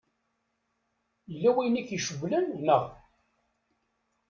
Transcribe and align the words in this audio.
Yella 1.31 1.49
wayen 1.55 1.79
i 1.81 1.83
k-icewwlen, 1.87 2.45
neɣ? 2.65 2.83